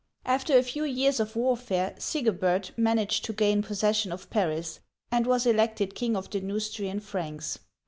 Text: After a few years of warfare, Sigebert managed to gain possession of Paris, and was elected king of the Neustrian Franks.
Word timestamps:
After 0.25 0.57
a 0.57 0.63
few 0.63 0.83
years 0.83 1.19
of 1.19 1.35
warfare, 1.35 1.93
Sigebert 1.99 2.71
managed 2.75 3.23
to 3.25 3.33
gain 3.33 3.61
possession 3.61 4.11
of 4.11 4.31
Paris, 4.31 4.79
and 5.11 5.27
was 5.27 5.45
elected 5.45 5.93
king 5.93 6.15
of 6.17 6.27
the 6.31 6.41
Neustrian 6.41 6.99
Franks. 6.99 7.59